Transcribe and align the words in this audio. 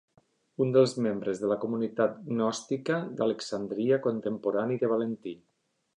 Un 0.63 0.71
dels 0.75 0.93
membres 1.05 1.41
de 1.43 1.51
la 1.51 1.57
comunitat 1.65 2.17
gnòstica 2.31 2.99
d'Alexandria 3.19 4.01
contemporani 4.07 4.83
de 4.85 4.95
Valentí. 4.95 5.37